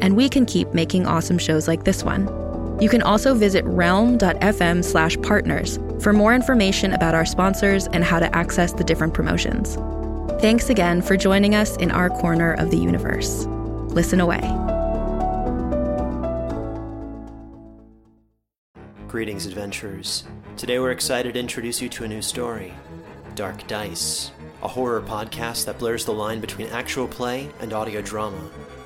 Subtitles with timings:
[0.00, 2.26] and we can keep making awesome shows like this one.
[2.80, 8.20] You can also visit realm.fm slash partners for more information about our sponsors and how
[8.20, 9.76] to access the different promotions.
[10.40, 13.46] Thanks again for joining us in our corner of the universe.
[13.90, 14.40] Listen away.
[19.08, 20.24] Greetings, adventurers.
[20.56, 22.74] Today we're excited to introduce you to a new story
[23.34, 28.50] Dark Dice, a horror podcast that blurs the line between actual play and audio drama,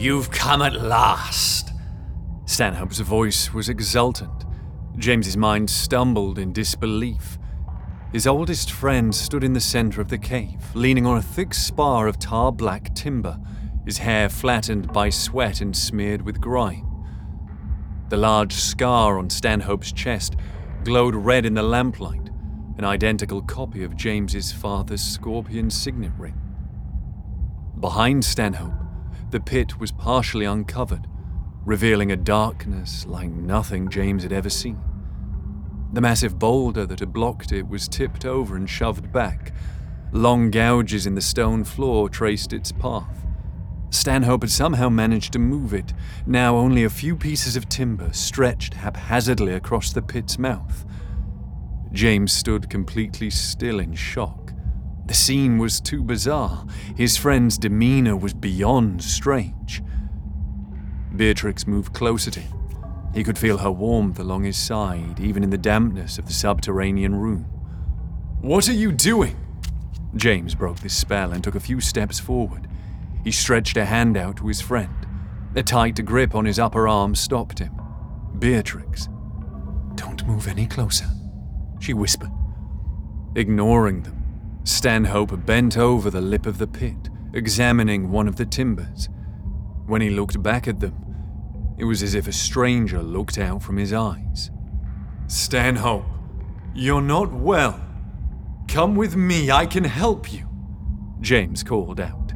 [0.00, 1.74] You've come at last.
[2.46, 4.46] Stanhope's voice was exultant.
[4.96, 7.36] James's mind stumbled in disbelief.
[8.10, 12.06] His oldest friend stood in the center of the cave, leaning on a thick spar
[12.06, 13.38] of tar black timber,
[13.84, 16.86] his hair flattened by sweat and smeared with grime.
[18.08, 20.34] The large scar on Stanhope's chest
[20.82, 22.30] glowed red in the lamplight,
[22.78, 26.40] an identical copy of James's father's scorpion signet ring.
[27.78, 28.79] Behind Stanhope,
[29.30, 31.06] the pit was partially uncovered,
[31.64, 34.80] revealing a darkness like nothing James had ever seen.
[35.92, 39.52] The massive boulder that had blocked it was tipped over and shoved back.
[40.12, 43.26] Long gouges in the stone floor traced its path.
[43.90, 45.92] Stanhope had somehow managed to move it,
[46.26, 50.84] now only a few pieces of timber stretched haphazardly across the pit's mouth.
[51.92, 54.52] James stood completely still in shock.
[55.10, 56.64] The scene was too bizarre.
[56.96, 59.82] His friend's demeanor was beyond strange.
[61.16, 62.56] Beatrix moved closer to him.
[63.12, 67.16] He could feel her warmth along his side, even in the dampness of the subterranean
[67.16, 67.42] room.
[68.40, 69.36] What are you doing?
[70.14, 72.68] James broke the spell and took a few steps forward.
[73.24, 74.94] He stretched a hand out to his friend.
[75.56, 77.72] A tight grip on his upper arm stopped him.
[78.38, 79.08] Beatrix.
[79.96, 81.08] Don't move any closer,
[81.80, 82.30] she whispered.
[83.34, 84.19] Ignoring them,
[84.70, 89.08] Stanhope bent over the lip of the pit, examining one of the timbers.
[89.86, 90.94] When he looked back at them,
[91.76, 94.50] it was as if a stranger looked out from his eyes.
[95.26, 96.06] Stanhope,
[96.72, 97.84] you're not well.
[98.68, 100.48] Come with me, I can help you,
[101.20, 102.32] James called out.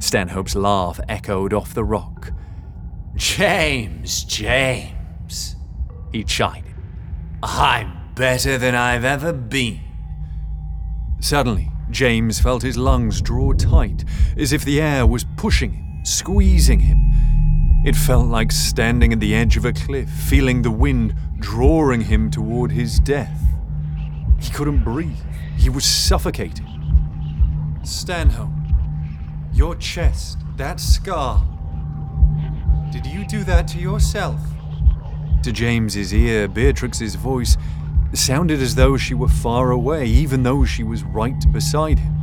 [0.00, 2.32] Stanhope's laugh echoed off the rock.
[3.14, 5.54] James, James,
[6.12, 6.74] he chided.
[7.44, 9.89] I'm better than I've ever been.
[11.20, 14.04] Suddenly, James felt his lungs draw tight,
[14.36, 16.98] as if the air was pushing him, squeezing him.
[17.84, 22.30] It felt like standing at the edge of a cliff, feeling the wind drawing him
[22.30, 23.40] toward his death.
[24.40, 25.18] He couldn't breathe.
[25.56, 26.66] He was suffocating.
[27.82, 28.50] Stanhope,
[29.52, 31.46] your chest, that scar.
[32.92, 34.40] Did you do that to yourself?
[35.42, 37.56] To James's ear, Beatrix's voice
[38.18, 42.16] sounded as though she were far away, even though she was right beside him.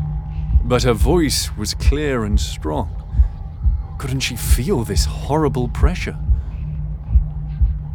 [0.64, 2.94] But her voice was clear and strong.
[3.98, 6.18] Couldn't she feel this horrible pressure?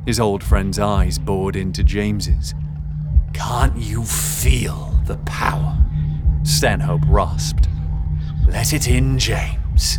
[0.07, 2.55] His old friend's eyes bored into James's.
[3.35, 5.79] Can't you feel the power?
[6.43, 7.69] Stanhope rasped.
[8.49, 9.99] Let it in, James.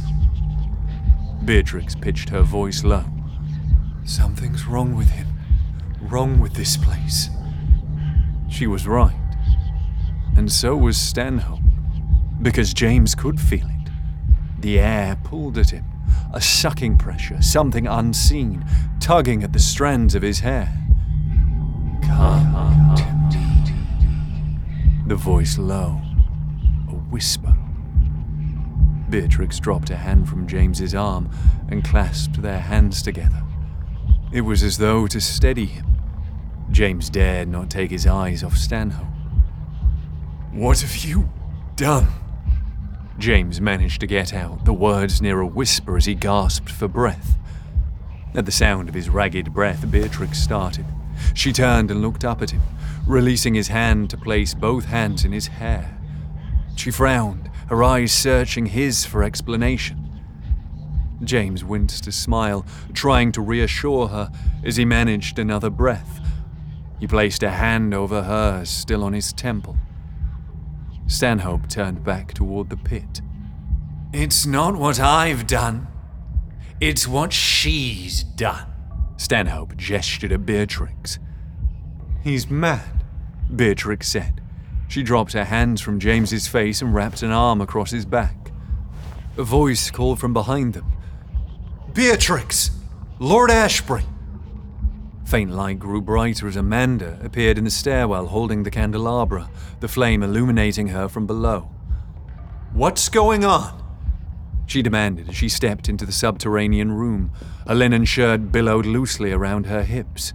[1.45, 3.05] Beatrix pitched her voice low.
[4.03, 5.27] Something's wrong with him.
[6.01, 7.29] Wrong with this place.
[8.53, 9.15] She was right.
[10.37, 11.59] And so was Stanhope.
[12.39, 13.89] Because James could feel it.
[14.59, 15.85] The air pulled at him,
[16.31, 18.63] a sucking pressure, something unseen,
[18.99, 20.71] tugging at the strands of his hair.
[22.03, 23.03] Come me.
[25.07, 25.99] The voice low,
[26.89, 27.55] a whisper.
[29.09, 31.31] Beatrix dropped a hand from James's arm
[31.69, 33.43] and clasped their hands together.
[34.31, 35.92] It was as though to steady him.
[36.73, 39.05] James dared not take his eyes off Stanhope.
[40.51, 41.29] What have you
[41.75, 42.07] done?
[43.19, 47.37] James managed to get out, the words near a whisper as he gasped for breath.
[48.33, 50.85] At the sound of his ragged breath, Beatrix started.
[51.35, 52.63] She turned and looked up at him,
[53.05, 55.95] releasing his hand to place both hands in his hair.
[56.75, 60.09] She frowned, her eyes searching his for explanation.
[61.23, 64.31] James winced a smile, trying to reassure her
[64.63, 66.19] as he managed another breath.
[67.03, 69.75] He placed a hand over hers, still on his temple.
[71.05, 73.19] Stanhope turned back toward the pit.
[74.13, 75.87] It's not what I've done.
[76.79, 78.67] It's what she's done.
[79.17, 81.19] Stanhope gestured at Beatrix.
[82.23, 83.03] He's mad,
[83.53, 84.39] Beatrix said.
[84.87, 88.53] She dropped her hands from James's face and wrapped an arm across his back.
[89.37, 90.89] A voice called from behind them.
[91.93, 92.71] Beatrix!
[93.19, 94.05] Lord Ashbury!
[95.25, 99.49] Faint light grew brighter as Amanda appeared in the stairwell holding the candelabra,
[99.79, 101.69] the flame illuminating her from below.
[102.73, 103.79] What's going on?
[104.65, 107.31] She demanded as she stepped into the subterranean room.
[107.65, 110.33] A linen shirt billowed loosely around her hips.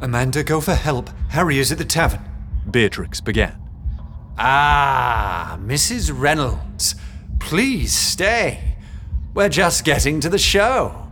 [0.00, 1.10] Amanda, go for help.
[1.30, 2.24] Harry is at the tavern,
[2.70, 3.60] Beatrix began.
[4.38, 6.12] Ah, Mrs.
[6.14, 6.94] Reynolds,
[7.40, 8.76] please stay.
[9.34, 11.08] We're just getting to the show.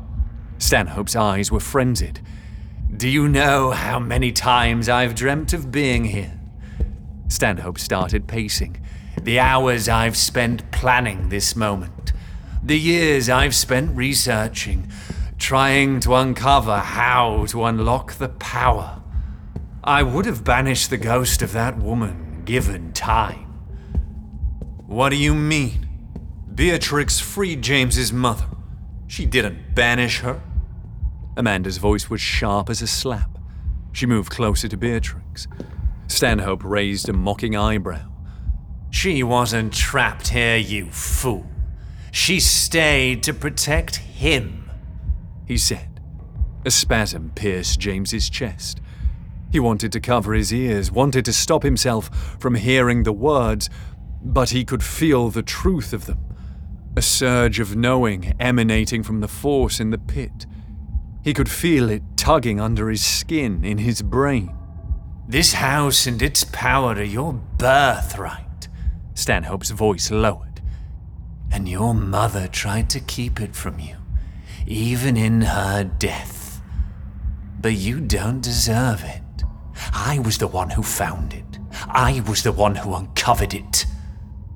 [0.58, 2.20] Stanhope's eyes were frenzied.
[2.96, 6.32] Do you know how many times I've dreamt of being here?
[7.28, 8.81] Stanhope started pacing.
[9.20, 12.14] The hours I've spent planning this moment.
[12.62, 14.90] The years I've spent researching,
[15.37, 19.02] trying to uncover how to unlock the power.
[19.84, 23.44] I would have banished the ghost of that woman, given time.
[24.87, 25.87] What do you mean?
[26.54, 28.46] Beatrix freed James's mother.
[29.06, 30.40] She didn't banish her.
[31.36, 33.38] Amanda's voice was sharp as a slap.
[33.92, 35.46] She moved closer to Beatrix.
[36.06, 38.10] Stanhope raised a mocking eyebrow.
[38.90, 41.46] She wasn't trapped here, you fool.
[42.10, 44.70] She stayed to protect him,
[45.46, 46.00] he said.
[46.64, 48.80] A spasm pierced James's chest.
[49.52, 53.70] He wanted to cover his ears, wanted to stop himself from hearing the words,
[54.22, 56.18] but he could feel the truth of them.
[56.96, 60.46] A surge of knowing emanating from the force in the pit.
[61.26, 64.55] He could feel it tugging under his skin, in his brain.
[65.26, 68.69] This house and its power are your birthright,
[69.14, 70.62] Stanhope's voice lowered.
[71.50, 73.96] And your mother tried to keep it from you,
[74.69, 76.61] even in her death.
[77.61, 79.43] But you don't deserve it.
[79.93, 81.58] I was the one who found it.
[81.88, 83.84] I was the one who uncovered it.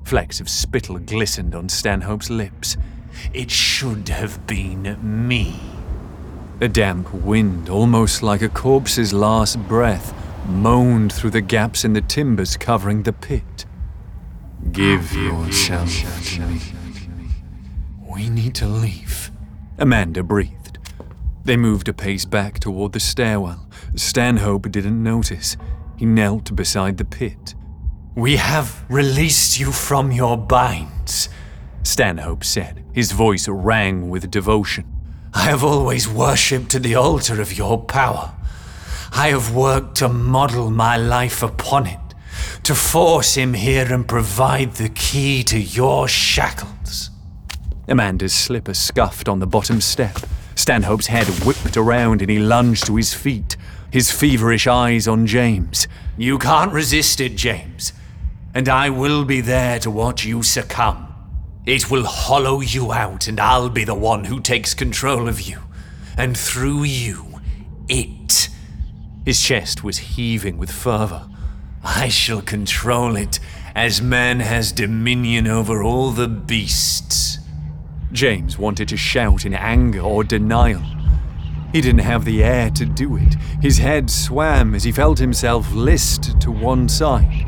[0.04, 2.76] Flecks of spittle glistened on Stanhope's lips.
[3.34, 5.58] It should have been me.
[6.62, 10.12] A damp wind, almost like a corpse's last breath,
[10.46, 13.64] moaned through the gaps in the timbers covering the pit.
[14.70, 16.60] Give yourself to me.
[18.06, 19.30] We need to leave,
[19.78, 20.78] Amanda breathed.
[21.44, 23.66] They moved a pace back toward the stairwell.
[23.94, 25.56] Stanhope didn't notice.
[25.96, 27.54] He knelt beside the pit.
[28.14, 31.30] We have released you from your binds,
[31.84, 32.84] Stanhope said.
[32.92, 34.99] His voice rang with devotion.
[35.32, 38.32] I have always worshipped at the altar of your power.
[39.12, 41.98] I have worked to model my life upon it,
[42.64, 47.10] to force him here and provide the key to your shackles.
[47.88, 50.16] Amanda's slipper scuffed on the bottom step.
[50.54, 53.56] Stanhope's head whipped around and he lunged to his feet,
[53.90, 55.88] his feverish eyes on James.
[56.16, 57.92] You can't resist it, James,
[58.54, 61.09] and I will be there to watch you succumb.
[61.70, 65.60] It will hollow you out, and I'll be the one who takes control of you.
[66.16, 67.40] And through you,
[67.88, 68.48] it.
[69.24, 71.28] His chest was heaving with fervor.
[71.84, 73.38] I shall control it
[73.76, 77.38] as man has dominion over all the beasts.
[78.10, 80.82] James wanted to shout in anger or denial.
[81.72, 83.36] He didn't have the air to do it.
[83.62, 87.46] His head swam as he felt himself list to one side.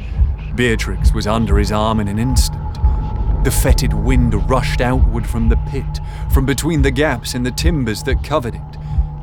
[0.54, 2.61] Beatrix was under his arm in an instant.
[3.44, 5.98] The fetid wind rushed outward from the pit,
[6.30, 8.78] from between the gaps in the timbers that covered it,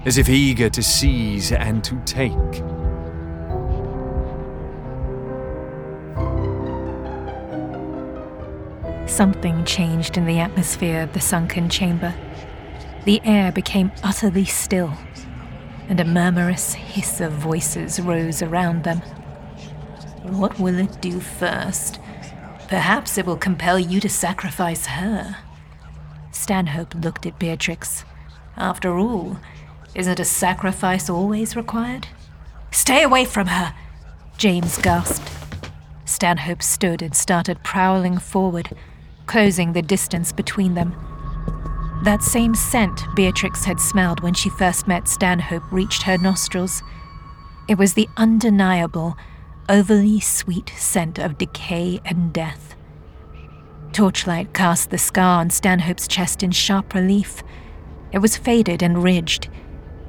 [0.06, 2.34] as if eager to seize and to take.
[9.08, 12.14] Something changed in the atmosphere of the sunken chamber.
[13.06, 14.94] The air became utterly still,
[15.88, 19.00] and a murmurous hiss of voices rose around them.
[20.24, 22.02] What will it do first?
[22.70, 25.38] Perhaps it will compel you to sacrifice her.
[26.32, 28.06] Stanhope looked at Beatrix.
[28.56, 29.38] After all,
[29.96, 32.08] isn't a sacrifice always required?
[32.72, 33.74] Stay away from her!
[34.38, 35.32] James gasped.
[36.06, 38.70] Stanhope stood and started prowling forward,
[39.26, 40.94] closing the distance between them.
[42.04, 46.84] That same scent Beatrix had smelled when she first met Stanhope reached her nostrils.
[47.68, 49.18] It was the undeniable,
[49.70, 52.76] overly sweet scent of decay and death.
[53.94, 57.44] Torchlight cast the scar on Stanhope's chest in sharp relief.
[58.12, 59.48] It was faded and ridged,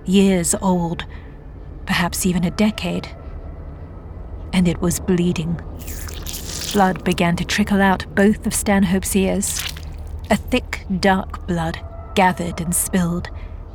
[0.07, 1.05] years old,
[1.87, 3.09] perhaps even a decade.
[4.53, 5.61] And it was bleeding.
[6.73, 9.63] Blood began to trickle out both of Stanhope's ears.
[10.31, 11.79] A thick, dark blood
[12.15, 13.29] gathered and spilled,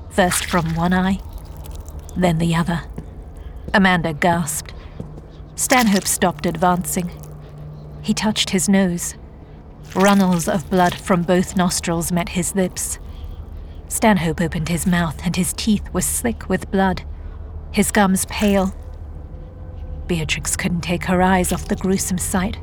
[0.10, 1.20] first from one eye,
[2.15, 2.82] then the other.
[3.74, 4.74] Amanda gasped.
[5.56, 7.10] Stanhope stopped advancing.
[8.02, 9.16] He touched his nose.
[9.96, 13.00] Runnels of blood from both nostrils met his lips.
[13.88, 17.04] Stanhope opened his mouth, and his teeth were slick with blood,
[17.72, 18.76] his gums pale.
[20.08, 22.58] Beatrix couldn't take her eyes off the gruesome sight.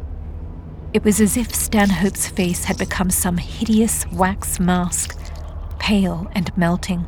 [0.92, 5.18] It was as if Stanhope's face had become some hideous wax mask,
[5.78, 7.06] pale and melting.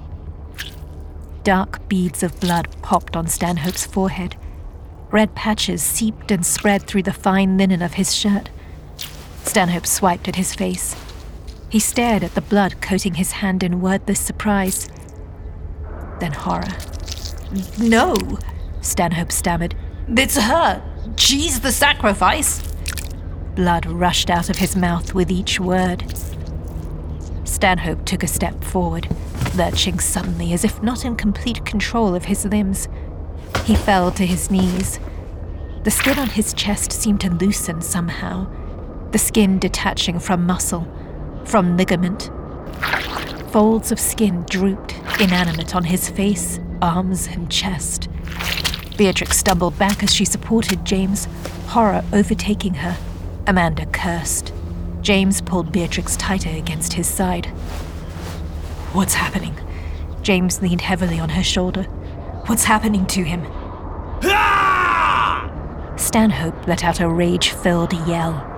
[1.43, 4.37] Dark beads of blood popped on Stanhope's forehead.
[5.15, 8.51] Red patches seeped and spread through the fine linen of his shirt.
[9.45, 10.97] Stanhope swiped at his face.
[11.69, 14.89] He stared at the blood coating his hand in wordless surprise.
[16.19, 16.67] Then horror.
[17.79, 18.17] No,
[18.81, 19.77] Stanhope stammered.
[20.09, 20.83] It's her.
[21.15, 22.61] She's the sacrifice.
[23.55, 26.13] Blood rushed out of his mouth with each word.
[27.45, 29.07] Stanhope took a step forward,
[29.55, 32.89] lurching suddenly as if not in complete control of his limbs.
[33.65, 35.01] He fell to his knees.
[35.85, 38.47] The skin on his chest seemed to loosen somehow,
[39.11, 40.87] the skin detaching from muscle,
[41.45, 42.31] from ligament.
[43.53, 48.09] Folds of skin drooped, inanimate, on his face, arms, and chest.
[48.99, 51.27] Beatrix stumbled back as she supported James,
[51.69, 52.97] horror overtaking her.
[53.47, 54.53] Amanda cursed.
[55.01, 57.47] James pulled Beatrix tighter against his side.
[58.93, 59.57] What's happening?
[60.23, 61.87] James leaned heavily on her shoulder.
[62.47, 63.43] What's happening to him?
[65.97, 68.51] Stanhope let out a rage filled yell.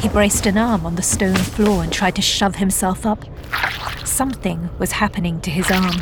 [0.00, 3.26] He braced an arm on the stone floor and tried to shove himself up.
[4.06, 5.96] Something was happening to his arm.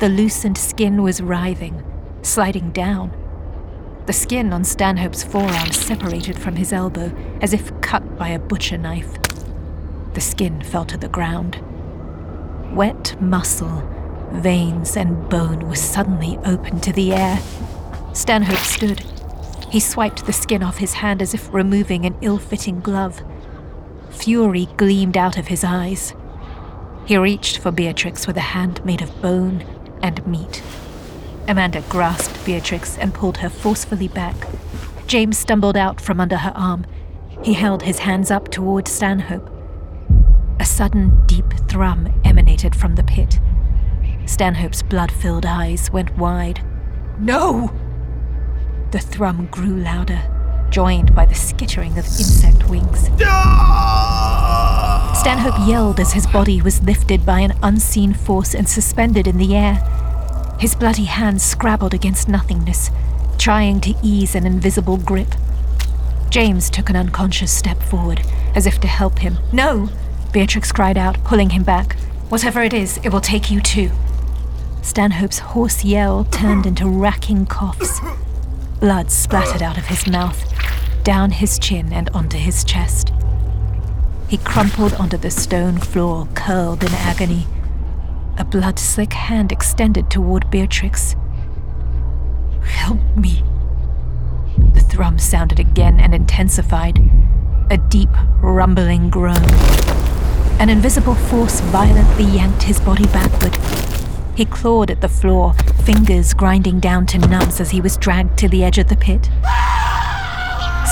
[0.00, 1.84] The loosened skin was writhing,
[2.22, 3.12] sliding down.
[4.06, 8.76] The skin on Stanhope's forearm separated from his elbow as if cut by a butcher
[8.76, 9.14] knife.
[10.14, 11.60] The skin fell to the ground.
[12.74, 13.88] Wet muscle,
[14.34, 17.38] veins, and bone were suddenly open to the air.
[18.12, 19.00] Stanhope stood.
[19.70, 23.22] He swiped the skin off his hand as if removing an ill fitting glove.
[24.10, 26.14] Fury gleamed out of his eyes.
[27.06, 29.64] He reached for Beatrix with a hand made of bone
[30.02, 30.62] and meat.
[31.48, 34.36] Amanda grasped Beatrix and pulled her forcefully back.
[35.06, 36.86] James stumbled out from under her arm.
[37.42, 39.50] He held his hands up toward Stanhope.
[40.58, 43.38] A sudden deep thrum emanated from the pit.
[44.26, 46.64] Stanhope's blood filled eyes went wide.
[47.18, 47.72] No!
[48.90, 50.20] The thrum grew louder,
[50.70, 53.08] joined by the skittering of insect wings.
[55.20, 59.54] Stanhope yelled as his body was lifted by an unseen force and suspended in the
[59.54, 59.82] air.
[60.58, 62.90] His bloody hands scrabbled against nothingness,
[63.38, 65.34] trying to ease an invisible grip.
[66.30, 68.22] James took an unconscious step forward,
[68.54, 69.38] as if to help him.
[69.52, 69.88] No!
[70.32, 71.96] Beatrix cried out, pulling him back.
[72.28, 73.90] Whatever it is, it will take you too.
[74.84, 78.00] Stanhope's hoarse yell turned into racking coughs.
[78.80, 80.44] Blood splattered out of his mouth,
[81.02, 83.10] down his chin, and onto his chest.
[84.28, 87.46] He crumpled onto the stone floor, curled in agony.
[88.36, 91.16] A blood slick hand extended toward Beatrix.
[92.62, 93.42] Help me.
[94.74, 96.98] The thrum sounded again and intensified.
[97.70, 98.10] A deep,
[98.42, 99.44] rumbling groan.
[100.60, 103.56] An invisible force violently yanked his body backward.
[104.36, 108.48] He clawed at the floor, fingers grinding down to nubs as he was dragged to
[108.48, 109.30] the edge of the pit.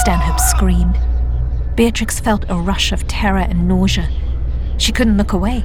[0.00, 0.98] Stanhope screamed.
[1.74, 4.08] Beatrix felt a rush of terror and nausea.
[4.78, 5.64] She couldn't look away.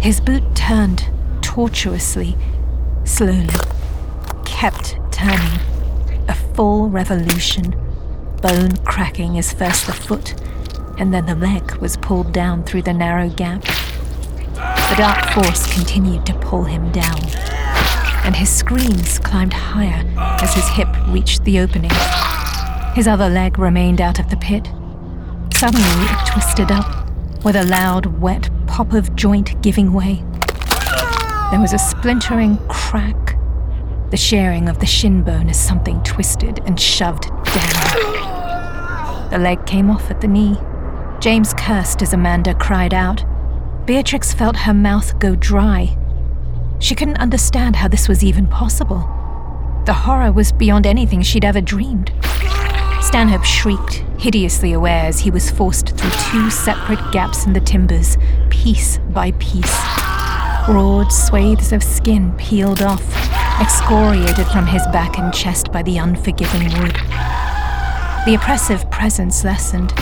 [0.00, 1.08] His boot turned
[1.40, 2.36] tortuously,
[3.04, 3.48] slowly,
[4.44, 5.60] kept turning.
[6.28, 7.70] A full revolution,
[8.42, 10.34] bone cracking as first the foot,
[10.98, 13.64] and then the leg was pulled down through the narrow gap.
[14.90, 17.18] The dark force continued to pull him down,
[18.24, 20.04] and his screams climbed higher
[20.42, 21.90] as his hip reached the opening.
[22.94, 24.68] His other leg remained out of the pit.
[25.54, 27.08] Suddenly, it twisted up,
[27.44, 30.22] with a loud, wet pop of joint giving way.
[31.50, 33.36] There was a splintering crack,
[34.10, 39.30] the sharing of the shin bone as something twisted and shoved down.
[39.30, 40.58] The leg came off at the knee.
[41.20, 43.24] James cursed as Amanda cried out.
[43.86, 45.96] Beatrix felt her mouth go dry.
[46.78, 49.00] She couldn't understand how this was even possible.
[49.86, 52.12] The horror was beyond anything she'd ever dreamed.
[53.00, 58.16] Stanhope shrieked, hideously aware as he was forced through two separate gaps in the timbers,
[58.50, 59.76] piece by piece.
[60.64, 63.02] Broad swathes of skin peeled off,
[63.60, 66.94] excoriated from his back and chest by the unforgiving wood.
[68.26, 69.92] The oppressive presence lessened.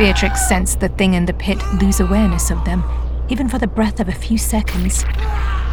[0.00, 2.82] Beatrix sensed the thing in the pit lose awareness of them,
[3.28, 5.04] even for the breath of a few seconds,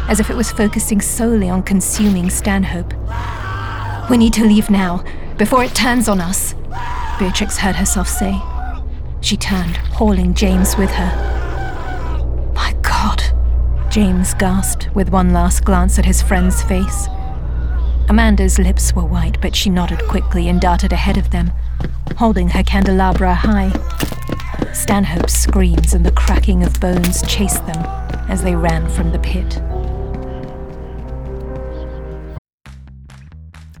[0.06, 2.92] as if it was focusing solely on consuming Stanhope.
[4.10, 5.02] We need to leave now,
[5.38, 6.54] before it turns on us,
[7.18, 8.38] Beatrix heard herself say.
[9.22, 12.52] She turned, hauling James with her.
[12.54, 13.22] My God,
[13.90, 17.08] James gasped with one last glance at his friend's face.
[18.10, 21.52] Amanda's lips were white, but she nodded quickly and darted ahead of them,
[22.16, 23.70] holding her candelabra high.
[24.72, 27.84] Stanhope's screams and the cracking of bones chased them
[28.28, 29.60] as they ran from the pit.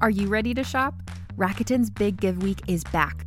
[0.02, 0.94] Are you ready to shop?
[1.36, 3.26] Rakuten's Big Give Week is back.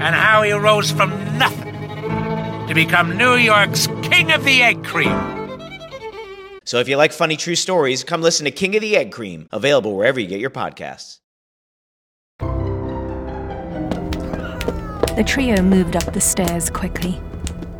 [0.00, 1.74] and how he rose from nothing
[2.68, 5.16] to become New York's King of the Egg Cream.
[6.64, 9.48] So if you like funny true stories, come listen to King of the Egg Cream,
[9.50, 11.18] available wherever you get your podcasts.
[15.16, 17.20] The trio moved up the stairs quickly.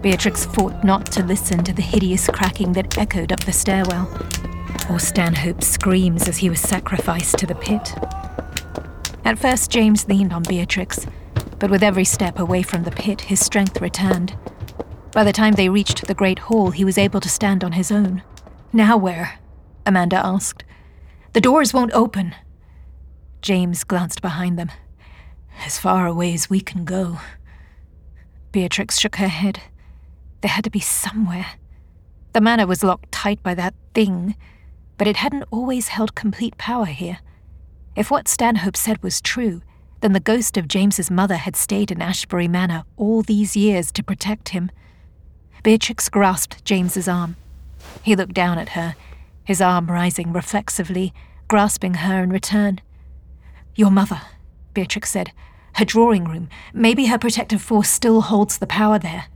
[0.01, 4.11] Beatrix fought not to listen to the hideous cracking that echoed up the stairwell,
[4.91, 7.95] or Stanhope's screams as he was sacrificed to the pit.
[9.25, 11.07] At first, James leaned on Beatrix,
[11.59, 14.37] but with every step away from the pit, his strength returned.
[15.13, 17.91] By the time they reached the great hall, he was able to stand on his
[17.91, 18.23] own.
[18.73, 19.39] Now where?
[19.87, 20.65] Amanda asked.
[21.33, 22.35] The doors won't open.
[23.43, 24.71] James glanced behind them.
[25.65, 27.19] As far away as we can go.
[28.53, 29.61] Beatrix shook her head.
[30.41, 31.47] There had to be somewhere.
[32.33, 34.37] The manor was locked tight by that thing,
[34.97, 37.19] but it hadn't always held complete power here.
[37.97, 39.63] If what Stanhope said was true,
[40.01, 44.03] then the ghost of James's mother had stayed in Ashbury Manor all these years to
[44.03, 44.71] protect him.
[45.63, 47.37] Beatrix grasped James's arm.
[48.03, 48.95] He looked down at her,
[49.45, 51.13] his arm rising reflexively,
[51.49, 52.81] grasping her in return.
[53.75, 54.21] Your mother,
[54.75, 55.33] Beatrix said.
[55.75, 56.49] Her drawing room.
[56.73, 59.27] Maybe her protective force still holds the power there.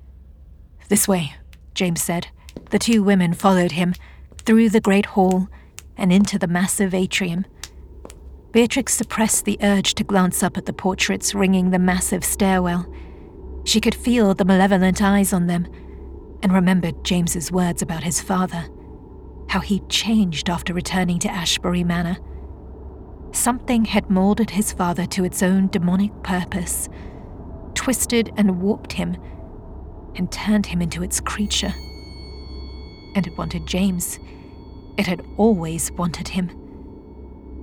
[0.88, 1.34] This way,
[1.74, 2.28] James said.
[2.70, 3.94] The two women followed him,
[4.38, 5.48] through the great hall,
[5.96, 7.46] and into the massive atrium.
[8.52, 12.86] Beatrix suppressed the urge to glance up at the portraits ringing the massive stairwell.
[13.64, 15.66] She could feel the malevolent eyes on them,
[16.42, 18.68] and remembered James's words about his father,
[19.48, 22.18] how he'd changed after returning to Ashbury Manor,
[23.32, 26.90] Something had molded his father to its own demonic purpose,
[27.74, 29.16] twisted and warped him,
[30.14, 31.72] and turned him into its creature.
[33.14, 34.18] And it wanted James.
[34.98, 36.50] It had always wanted him.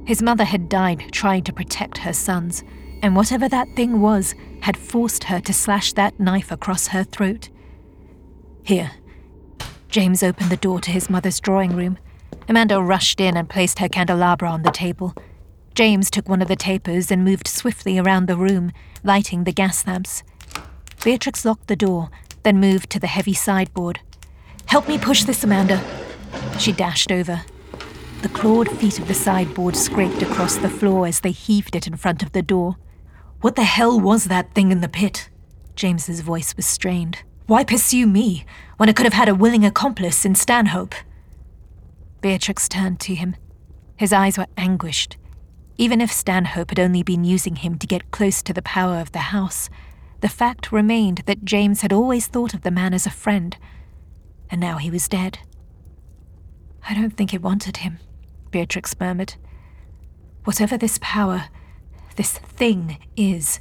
[0.09, 2.63] His mother had died trying to protect her sons,
[3.03, 7.49] and whatever that thing was had forced her to slash that knife across her throat.
[8.63, 8.89] Here.
[9.87, 11.99] James opened the door to his mother's drawing room.
[12.47, 15.13] Amanda rushed in and placed her candelabra on the table.
[15.75, 18.71] James took one of the tapers and moved swiftly around the room,
[19.03, 20.23] lighting the gas lamps.
[21.03, 22.09] Beatrix locked the door,
[22.41, 23.99] then moved to the heavy sideboard.
[24.65, 25.79] Help me push this, Amanda.
[26.57, 27.43] She dashed over.
[28.21, 31.95] The clawed feet of the sideboard scraped across the floor as they heaved it in
[31.95, 32.75] front of the door.
[33.41, 35.29] What the hell was that thing in the pit?
[35.75, 37.23] James's voice was strained.
[37.47, 40.95] Why pursue me when I could have had a willing accomplice in Stanhope?
[42.21, 43.37] Beatrix turned to him.
[43.95, 45.15] His eyes were anguished.
[45.77, 49.13] Even if Stanhope had only been using him to get close to the power of
[49.13, 49.69] the house,
[50.19, 53.55] the fact remained that James had always thought of the man as a friend,
[54.49, 55.39] and now he was dead.
[56.87, 57.99] I don't think it wanted him,
[58.51, 59.35] Beatrix murmured.
[60.43, 61.45] Whatever this power,
[62.15, 63.59] this thing is,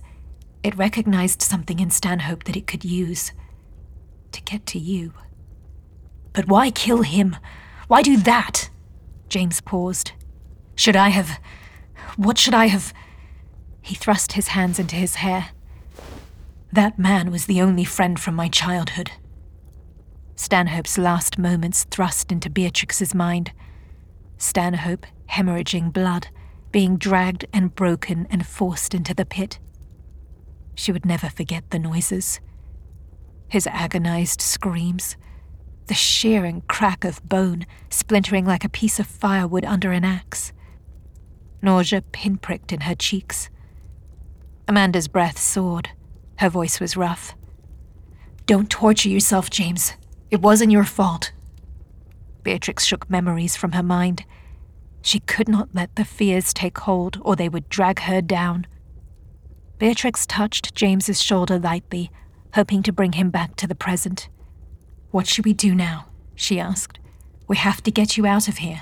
[0.62, 3.32] it recognized something in Stanhope that it could use
[4.32, 5.12] to get to you.
[6.32, 7.36] But why kill him?
[7.88, 8.70] Why do that?
[9.28, 10.12] James paused.
[10.74, 11.40] Should I have.
[12.16, 12.92] What should I have.
[13.80, 15.50] He thrust his hands into his hair.
[16.72, 19.10] That man was the only friend from my childhood.
[20.36, 23.52] Stanhope's last moments thrust into Beatrix's mind.
[24.38, 26.28] Stanhope, hemorrhaging blood,
[26.72, 29.58] being dragged and broken and forced into the pit.
[30.74, 32.40] She would never forget the noises.
[33.48, 35.16] His agonized screams,
[35.86, 40.52] the shearing crack of bone splintering like a piece of firewood under an axe.
[41.60, 43.50] Nausea pinpricked in her cheeks.
[44.68, 45.88] Amanda's breath soared.
[46.36, 47.34] Her voice was rough.
[48.46, 49.94] Don't torture yourself, James.
[50.30, 51.32] It wasn't your fault.
[52.48, 54.24] Beatrix shook memories from her mind.
[55.02, 58.66] She could not let the fears take hold, or they would drag her down.
[59.78, 62.10] Beatrix touched James's shoulder lightly,
[62.54, 64.30] hoping to bring him back to the present.
[65.10, 66.06] What should we do now?
[66.34, 66.98] she asked.
[67.48, 68.80] We have to get you out of here.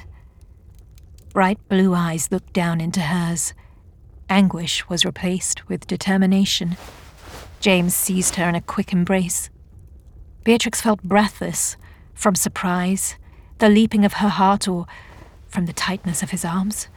[1.33, 3.53] Bright blue eyes looked down into hers.
[4.31, 6.77] Anguish was replaced with determination.
[7.59, 9.51] James seized her in a quick embrace.
[10.45, 11.77] Beatrix felt breathless
[12.15, 13.17] from surprise,
[13.59, 14.87] the leaping of her heart, or
[15.49, 16.89] from the tightness of his arms.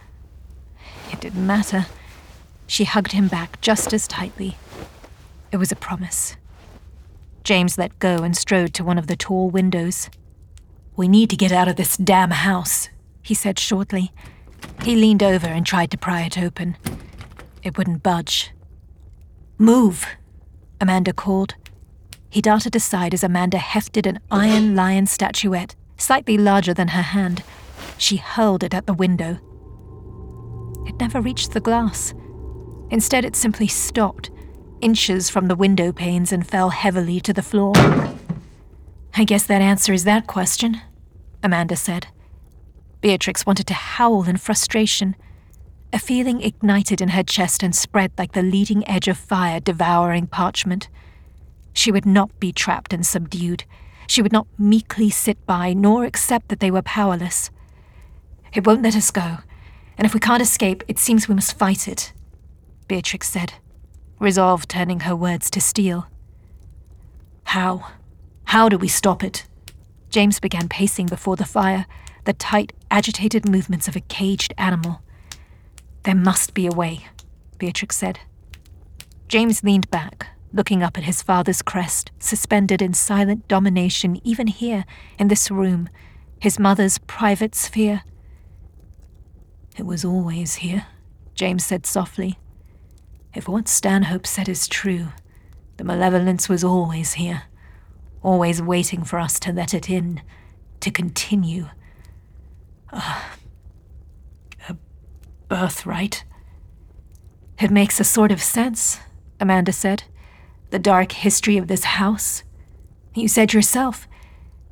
[1.11, 1.85] It didn't matter.
[2.67, 4.57] She hugged him back just as tightly.
[5.51, 6.35] It was a promise.
[7.43, 10.09] James let go and strode to one of the tall windows.
[10.95, 12.89] We need to get out of this damn house,
[13.23, 14.11] he said shortly.
[14.83, 16.77] He leaned over and tried to pry it open.
[17.63, 18.51] It wouldn't budge.
[19.57, 20.05] Move,
[20.79, 21.55] Amanda called.
[22.29, 27.43] He darted aside as Amanda hefted an iron lion statuette, slightly larger than her hand.
[27.97, 29.39] She hurled it at the window.
[30.87, 32.13] It never reached the glass.
[32.89, 34.31] Instead, it simply stopped,
[34.81, 37.73] inches from the window panes, and fell heavily to the floor.
[39.15, 40.81] I guess that answers that question,
[41.43, 42.07] Amanda said.
[43.01, 45.15] Beatrix wanted to howl in frustration.
[45.91, 50.27] A feeling ignited in her chest and spread like the leading edge of fire devouring
[50.27, 50.89] parchment.
[51.73, 53.63] She would not be trapped and subdued.
[54.09, 57.51] She would not meekly sit by nor accept that they were powerless.
[58.51, 59.37] It won't let us go,
[59.99, 62.11] and if we can't escape, it seems we must fight it,
[62.87, 63.53] Beatrix said,
[64.17, 66.07] resolve turning her words to steel.
[67.43, 67.85] How?
[68.45, 69.45] How do we stop it?
[70.09, 71.85] James began pacing before the fire,
[72.25, 75.03] the tight, agitated movements of a caged animal.
[76.01, 77.05] There must be a way,
[77.59, 78.19] Beatrix said.
[79.27, 84.85] James leaned back, looking up at his father's crest, suspended in silent domination even here,
[85.17, 85.89] in this room,
[86.39, 88.03] his mother's private sphere.
[89.77, 90.87] It was always here,
[91.35, 92.37] James said softly.
[93.33, 95.09] If what Stanhope said is true,
[95.77, 97.43] the malevolence was always here,
[98.23, 100.21] always waiting for us to let it in,
[100.79, 101.67] to continue.
[102.91, 103.21] Uh,
[104.67, 104.75] a
[105.47, 106.23] birthright.
[107.59, 108.99] It makes a sort of sense,
[109.39, 110.03] Amanda said.
[110.69, 112.43] The dark history of this house.
[113.15, 114.07] You said yourself.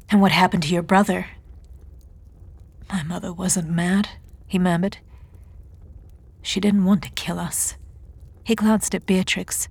[0.10, 1.28] And what happened to your brother?
[2.90, 4.10] My mother wasn't mad,
[4.46, 5.00] he murmured.
[6.42, 7.76] She didn't want to kill us.
[8.44, 9.68] He glanced at Beatrix.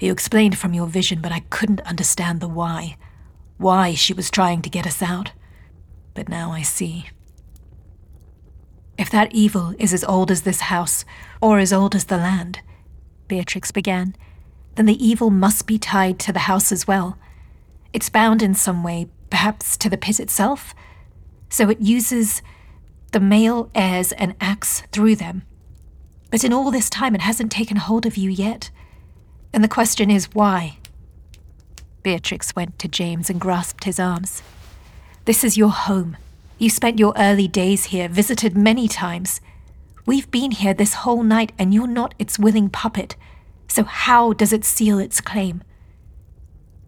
[0.00, 2.96] You explained from your vision, but I couldn't understand the why.
[3.58, 5.32] Why she was trying to get us out.
[6.14, 7.08] But now I see.
[8.98, 11.04] If that evil is as old as this house,
[11.40, 12.60] or as old as the land,
[13.28, 14.16] Beatrix began,
[14.76, 17.18] then the evil must be tied to the house as well.
[17.92, 20.74] It's bound in some way, perhaps to the pit itself.
[21.48, 22.42] So it uses
[23.12, 25.42] the male heirs and acts through them.
[26.30, 28.70] But in all this time, it hasn't taken hold of you yet.
[29.52, 30.78] And the question is why?
[32.02, 34.42] Beatrix went to James and grasped his arms.
[35.24, 36.16] This is your home.
[36.58, 39.40] You spent your early days here, visited many times.
[40.04, 43.16] We've been here this whole night, and you're not its willing puppet.
[43.68, 45.62] So, how does it seal its claim?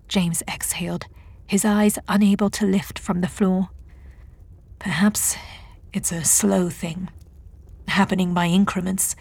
[0.08, 1.06] James exhaled,
[1.46, 3.70] his eyes unable to lift from the floor.
[4.78, 5.36] Perhaps
[5.92, 7.10] it's a slow thing,
[7.88, 9.16] happening by increments.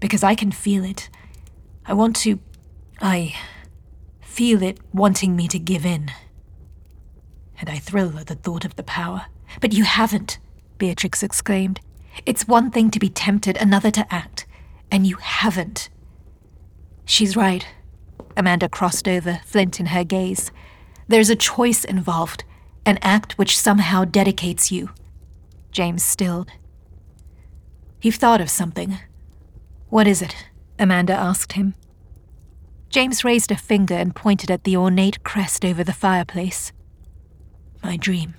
[0.00, 1.08] Because I can feel it.
[1.86, 2.40] I want to.
[3.00, 3.34] I
[4.20, 6.10] feel it wanting me to give in.
[7.60, 9.26] And I thrill at the thought of the power.
[9.60, 10.38] But you haven't,
[10.78, 11.80] Beatrix exclaimed.
[12.26, 14.46] It's one thing to be tempted, another to act,
[14.90, 15.88] and you haven't.
[17.12, 17.66] She's right.
[18.38, 20.50] Amanda crossed over, flint in her gaze.
[21.08, 22.44] There's a choice involved,
[22.86, 24.88] an act which somehow dedicates you.
[25.72, 26.50] James stilled.
[28.00, 28.96] You've thought of something.
[29.90, 30.46] What is it?
[30.78, 31.74] Amanda asked him.
[32.88, 36.72] James raised a finger and pointed at the ornate crest over the fireplace.
[37.84, 38.32] My dream.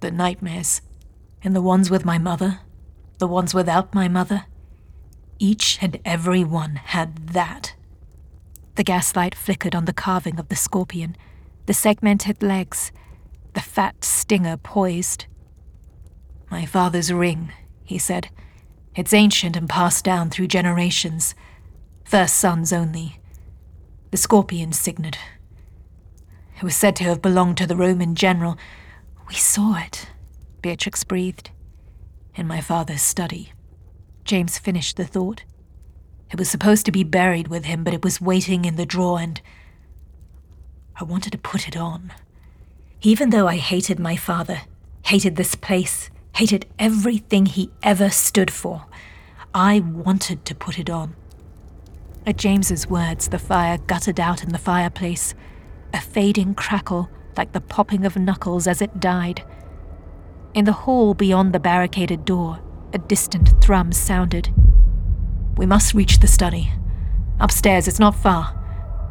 [0.00, 0.82] The nightmares.
[1.42, 2.60] And the ones with my mother.
[3.16, 4.44] The ones without my mother.
[5.42, 7.74] Each and every one had that.
[8.74, 11.16] The gaslight flickered on the carving of the scorpion,
[11.64, 12.92] the segmented legs,
[13.54, 15.24] the fat stinger poised.
[16.50, 18.28] My father's ring, he said.
[18.94, 21.34] It's ancient and passed down through generations.
[22.04, 23.18] First sons only.
[24.10, 25.16] The scorpion signet.
[26.58, 28.58] It was said to have belonged to the Roman general.
[29.26, 30.10] We saw it,
[30.60, 31.50] Beatrix breathed,
[32.34, 33.54] in my father's study.
[34.30, 35.42] James finished the thought.
[36.30, 39.18] It was supposed to be buried with him, but it was waiting in the drawer,
[39.18, 39.40] and
[40.94, 42.12] I wanted to put it on.
[43.02, 44.60] Even though I hated my father,
[45.02, 48.84] hated this place, hated everything he ever stood for,
[49.52, 51.16] I wanted to put it on.
[52.24, 55.34] At James's words, the fire guttered out in the fireplace,
[55.92, 59.42] a fading crackle like the popping of knuckles as it died.
[60.54, 62.60] In the hall beyond the barricaded door,
[62.92, 64.52] a distant thrum sounded.
[65.56, 66.72] We must reach the study.
[67.38, 68.56] Upstairs, it's not far.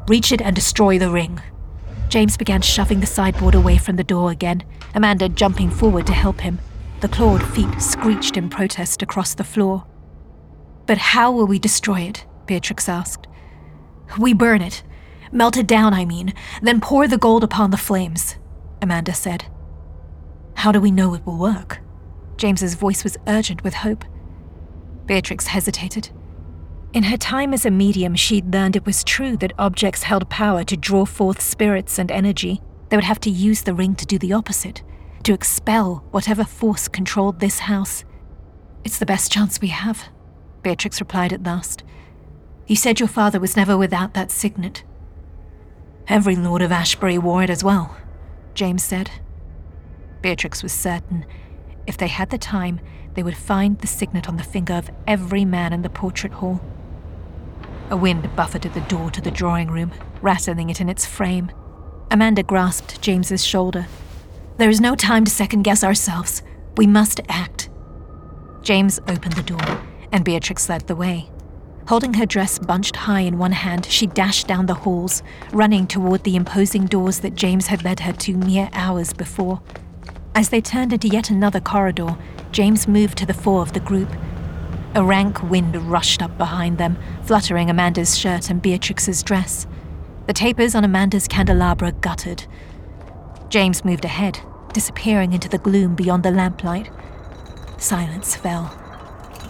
[0.07, 1.41] Reach it and destroy the ring.
[2.09, 4.63] James began shoving the sideboard away from the door again,
[4.95, 6.59] Amanda jumping forward to help him.
[7.01, 9.85] The clawed feet screeched in protest across the floor.
[10.85, 12.25] But how will we destroy it?
[12.45, 13.27] Beatrix asked.
[14.17, 14.83] We burn it.
[15.31, 18.37] Melt it down, I mean, then pour the gold upon the flames,
[18.81, 19.45] Amanda said.
[20.55, 21.79] How do we know it will work?
[22.39, 24.05] James's voice was urgent with hope.
[25.05, 26.09] Beatrix hesitated.
[26.93, 30.63] In her time as a medium, she'd learned it was true that objects held power
[30.63, 32.61] to draw forth spirits and energy.
[32.87, 34.81] They would have to use the ring to do the opposite,
[35.23, 38.05] to expel whatever force controlled this house.
[38.85, 40.07] It's the best chance we have,
[40.63, 41.83] Beatrix replied at last.
[42.67, 44.83] You said your father was never without that signet.
[46.07, 47.97] Every Lord of Ashbury wore it as well,
[48.53, 49.11] James said.
[50.21, 51.25] Beatrix was certain
[51.87, 52.79] if they had the time,
[53.13, 56.61] they would find the signet on the finger of every man in the portrait hall.
[57.89, 61.51] A wind buffeted the door to the drawing room, rattling it in its frame.
[62.11, 63.87] Amanda grasped James's shoulder.
[64.57, 66.43] There is no time to second guess ourselves.
[66.77, 67.69] We must act.
[68.61, 71.29] James opened the door, and Beatrix led the way.
[71.87, 76.23] Holding her dress bunched high in one hand, she dashed down the halls, running toward
[76.23, 79.61] the imposing doors that James had led her to mere hours before.
[80.39, 82.15] As they turned into yet another corridor,
[82.53, 84.07] James moved to the fore of the group.
[84.95, 89.67] A rank wind rushed up behind them, fluttering Amanda's shirt and Beatrix's dress.
[90.27, 92.45] The tapers on Amanda's candelabra guttered.
[93.49, 94.39] James moved ahead,
[94.71, 96.89] disappearing into the gloom beyond the lamplight.
[97.77, 98.73] Silence fell.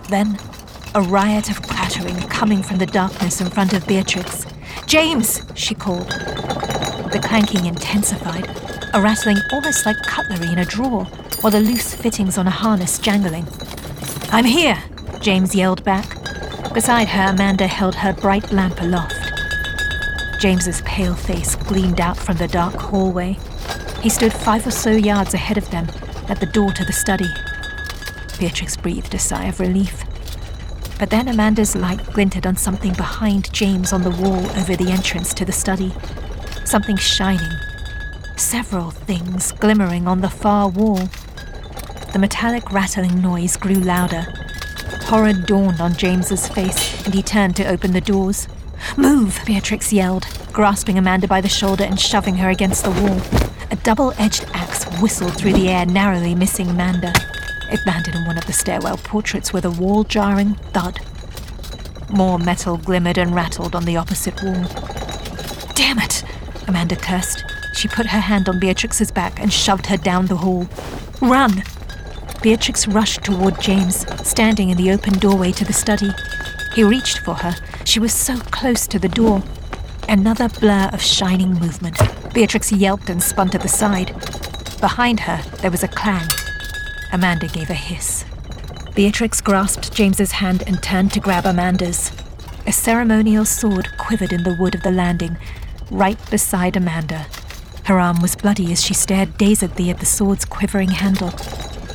[0.09, 0.39] Then,
[0.95, 4.47] a riot of clattering coming from the darkness in front of Beatrix.
[4.87, 5.45] James!
[5.53, 6.09] she called.
[6.09, 8.47] The clanking intensified,
[8.93, 11.07] a rattling almost like cutlery in a drawer,
[11.43, 13.47] or the loose fittings on a harness jangling.
[14.31, 14.81] I'm here,
[15.21, 16.15] James yelled back.
[16.73, 19.15] Beside her, Amanda held her bright lamp aloft.
[20.39, 23.37] James's pale face gleamed out from the dark hallway.
[24.01, 25.87] He stood five or so yards ahead of them,
[26.29, 27.29] at the door to the study.
[28.39, 30.03] Beatrix breathed a sigh of relief.
[30.97, 35.33] But then Amanda's light glinted on something behind James on the wall over the entrance
[35.35, 35.93] to the study.
[36.65, 37.51] Something shining.
[38.39, 41.09] Several things glimmering on the far wall.
[42.13, 44.25] the metallic rattling noise grew louder.
[45.03, 48.47] Horror dawned on James's face, and he turned to open the doors.
[48.95, 49.41] Move!
[49.45, 53.21] Beatrix yelled, grasping Amanda by the shoulder and shoving her against the wall.
[53.71, 57.11] A double edged axe whistled through the air, narrowly missing Amanda.
[57.69, 61.01] It landed on one of the stairwell portraits with a wall jarring thud.
[62.09, 64.63] More metal glimmered and rattled on the opposite wall.
[65.75, 66.23] Damn it!
[66.67, 67.43] Amanda cursed.
[67.73, 70.67] She put her hand on Beatrix's back and shoved her down the hall.
[71.21, 71.63] Run!
[72.41, 76.11] Beatrix rushed toward James, standing in the open doorway to the study.
[76.73, 77.55] He reached for her.
[77.85, 79.43] She was so close to the door.
[80.07, 81.97] Another blur of shining movement.
[82.33, 84.13] Beatrix yelped and spun to the side.
[84.79, 86.27] Behind her, there was a clang.
[87.11, 88.23] Amanda gave a hiss.
[88.95, 92.11] Beatrix grasped James's hand and turned to grab Amanda's.
[92.65, 95.37] A ceremonial sword quivered in the wood of the landing,
[95.89, 97.25] right beside Amanda.
[97.89, 101.29] Her arm was bloody as she stared dazedly at the sword's quivering handle.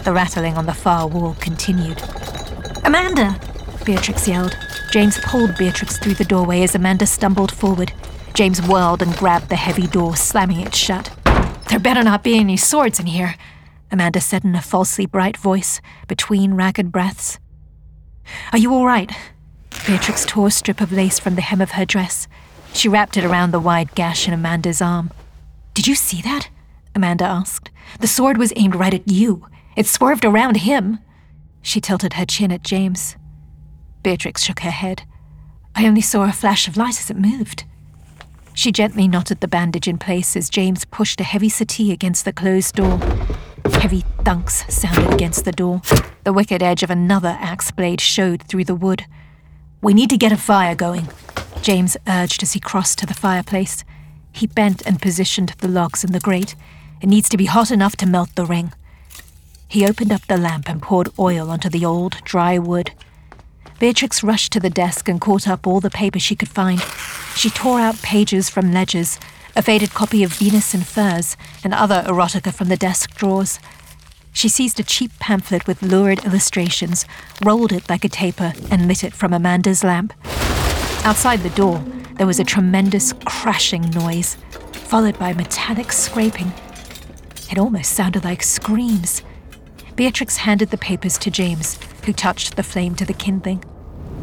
[0.02, 2.02] The rattling on the far wall continued.
[2.84, 3.38] Amanda!
[3.84, 4.58] Beatrix yelled.
[4.90, 7.92] James pulled Beatrix through the doorway as Amanda stumbled forward.
[8.32, 11.16] James whirled and grabbed the heavy door, slamming it shut.
[11.68, 13.36] There better not be any swords in here,
[13.92, 17.38] Amanda said in a falsely bright voice, between ragged breaths.
[18.52, 19.12] Are you all right?
[19.86, 22.26] Beatrix tore a strip of lace from the hem of her dress.
[22.72, 25.12] She wrapped it around the wide gash in Amanda's arm.
[25.74, 26.48] Did you see that?
[26.94, 27.70] Amanda asked.
[28.00, 29.46] The sword was aimed right at you.
[29.76, 31.00] It swerved around him.
[31.62, 33.16] She tilted her chin at James.
[34.02, 35.02] Beatrix shook her head.
[35.74, 37.64] I only saw a flash of light as it moved.
[38.52, 42.32] She gently knotted the bandage in place as James pushed a heavy settee against the
[42.32, 42.98] closed door.
[43.72, 45.82] Heavy thunks sounded against the door.
[46.22, 49.06] The wicked edge of another axe blade showed through the wood.
[49.82, 51.08] We need to get a fire going,
[51.62, 53.84] James urged as he crossed to the fireplace.
[54.34, 56.56] He bent and positioned the logs in the grate.
[57.00, 58.72] It needs to be hot enough to melt the ring.
[59.68, 62.90] He opened up the lamp and poured oil onto the old, dry wood.
[63.78, 66.80] Beatrix rushed to the desk and caught up all the paper she could find.
[67.36, 69.20] She tore out pages from ledgers,
[69.54, 73.60] a faded copy of Venus in Furs, and other erotica from the desk drawers.
[74.32, 77.06] She seized a cheap pamphlet with lurid illustrations,
[77.44, 80.12] rolled it like a taper, and lit it from Amanda's lamp.
[81.04, 81.84] Outside the door,
[82.16, 84.36] there was a tremendous crashing noise,
[84.72, 86.52] followed by metallic scraping.
[87.50, 89.22] It almost sounded like screams.
[89.96, 93.64] Beatrix handed the papers to James, who touched the flame to the kindling.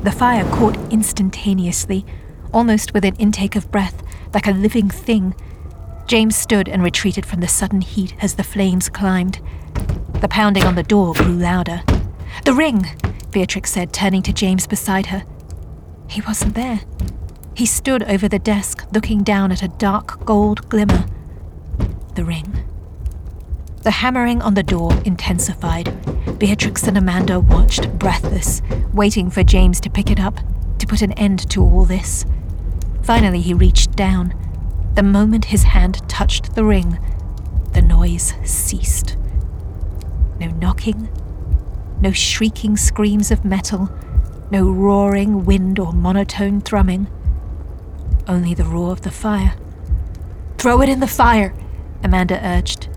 [0.04, 2.06] The fire caught instantaneously,
[2.54, 4.02] almost with an intake of breath,
[4.34, 5.36] like a living thing.
[6.08, 9.40] James stood and retreated from the sudden heat as the flames climbed.
[10.22, 11.84] The pounding on the door grew louder.
[12.46, 12.86] The ring,
[13.32, 15.24] Beatrix said, turning to James beside her.
[16.10, 16.82] He wasn't there.
[17.62, 21.06] He stood over the desk, looking down at a dark gold glimmer.
[22.16, 22.64] The ring.
[23.84, 26.40] The hammering on the door intensified.
[26.40, 28.64] Beatrix and Amanda watched, breathless,
[28.96, 30.40] waiting for James to pick it up,
[30.80, 32.26] to put an end to all this.
[33.04, 34.34] Finally, he reached down.
[34.96, 36.98] The moment his hand touched the ring,
[37.74, 39.18] the noise ceased.
[40.40, 41.10] No knocking,
[42.02, 43.88] no shrieking screams of metal,
[44.50, 47.06] no roaring wind or monotone thrumming.
[48.28, 49.56] Only the roar of the fire.
[50.58, 51.54] Throw it in the fire,
[52.04, 52.88] Amanda urged.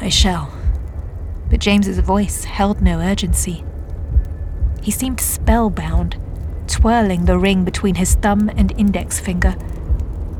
[0.00, 0.52] I shall.
[1.50, 3.64] But James's voice held no urgency.
[4.82, 6.16] He seemed spellbound,
[6.66, 9.56] twirling the ring between his thumb and index finger,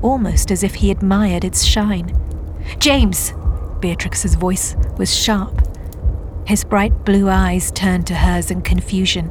[0.03, 2.17] almost as if he admired its shine.
[2.79, 3.35] James!
[3.81, 5.63] Beatrix's voice was sharp.
[6.47, 9.31] His bright blue eyes turned to hers in confusion.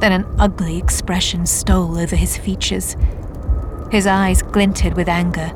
[0.00, 2.96] Then an ugly expression stole over his features.
[3.90, 5.52] His eyes glinted with anger,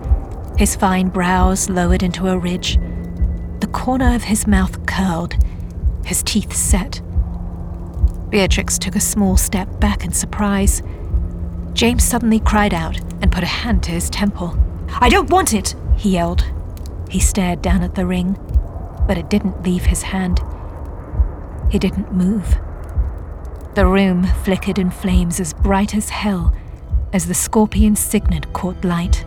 [0.59, 2.78] his fine brows lowered into a ridge.
[3.61, 5.35] The corner of his mouth curled,
[6.04, 7.00] his teeth set.
[8.28, 10.83] Beatrix took a small step back in surprise.
[11.72, 14.59] James suddenly cried out and put a hand to his temple.
[15.01, 16.45] I don't want it, he yelled.
[17.09, 18.36] He stared down at the ring,
[19.07, 20.40] but it didn't leave his hand.
[21.70, 22.59] He didn't move.
[23.75, 26.55] The room flickered in flames as bright as hell
[27.12, 29.25] as the scorpion signet caught light.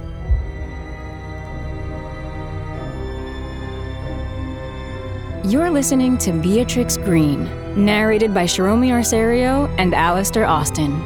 [5.44, 7.44] You're listening to Beatrix Green,
[7.76, 10.98] narrated by Shiromi Arserio and Alistair Austin.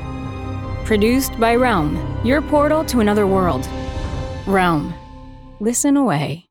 [0.85, 3.67] Produced by Realm, your portal to another world.
[4.45, 4.93] Realm.
[5.59, 6.50] Listen away.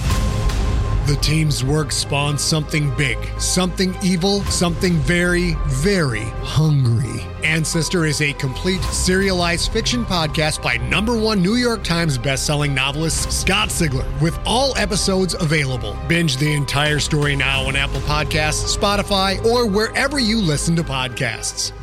[1.11, 7.19] The team's work spawned something big, something evil, something very, very hungry.
[7.43, 13.29] Ancestor is a complete serialized fiction podcast by number one New York Times bestselling novelist
[13.29, 15.97] Scott Sigler, with all episodes available.
[16.07, 21.73] Binge the entire story now on Apple Podcasts, Spotify, or wherever you listen to podcasts.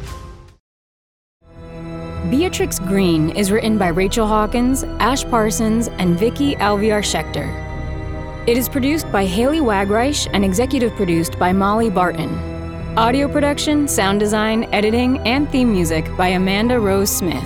[2.31, 7.68] Beatrix Green is written by Rachel Hawkins, Ash Parsons, and Vicky Alvear Shecter.
[8.49, 12.31] It is produced by Haley Wagreich and executive produced by Molly Barton.
[12.97, 17.45] Audio production, sound design, editing, and theme music by Amanda Rose Smith,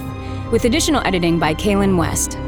[0.53, 2.39] with additional editing by Kaylin West.